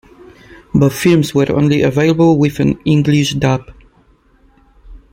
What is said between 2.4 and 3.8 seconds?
an English-dub.